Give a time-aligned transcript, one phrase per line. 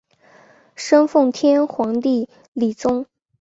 [0.75, 3.05] 生奉天皇帝李琮。